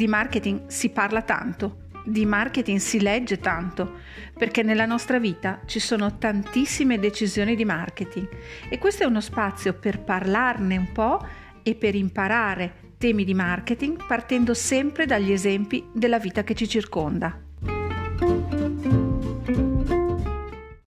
[0.00, 3.98] di marketing si parla tanto, di marketing si legge tanto,
[4.34, 8.26] perché nella nostra vita ci sono tantissime decisioni di marketing
[8.70, 11.22] e questo è uno spazio per parlarne un po'
[11.62, 18.58] e per imparare temi di marketing partendo sempre dagli esempi della vita che ci circonda.